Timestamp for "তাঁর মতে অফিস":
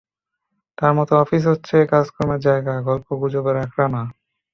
0.77-1.43